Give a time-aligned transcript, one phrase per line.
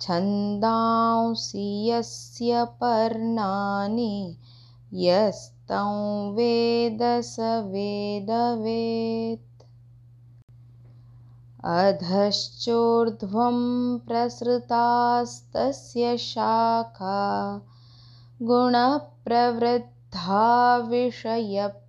[0.00, 4.36] छन्दांसि यस्य पर्णानि
[4.94, 9.49] यस्तं वेद स वेदवेत्
[11.68, 13.56] अधश्चोर्ध्वं
[14.08, 17.16] प्रसृतास्तस्य शाखा
[18.50, 20.44] गुणप्रवृद्धा
[20.90, 21.82] विषयप्रवालाः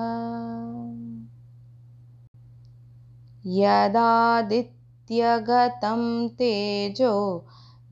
[3.46, 7.44] यदादित्यगतं तेजो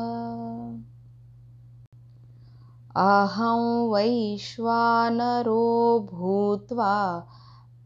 [2.96, 7.26] अहं वैश्वानरो भूत्वा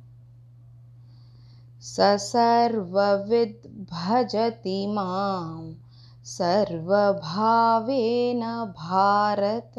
[1.81, 5.73] स सर्वविद्भजति मां
[6.29, 8.41] सर्वभावेन
[8.71, 9.77] भारत।